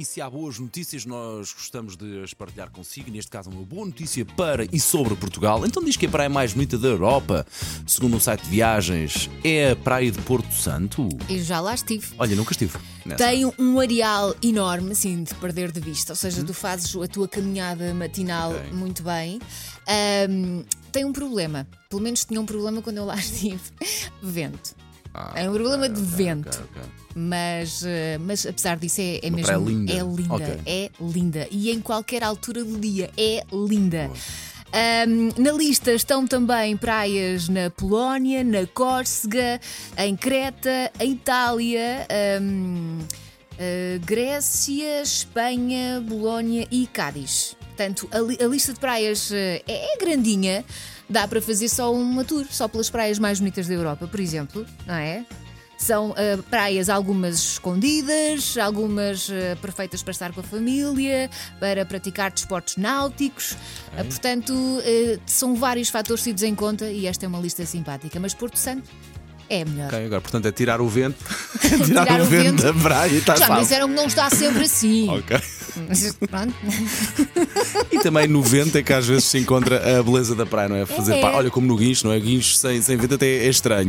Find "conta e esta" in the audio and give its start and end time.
66.54-67.24